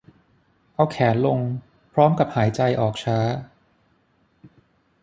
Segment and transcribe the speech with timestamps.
[0.75, 1.39] เอาแขนลง
[1.93, 3.17] พร้อมกับหายใจออกช้า